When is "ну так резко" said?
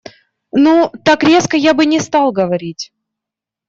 0.63-1.55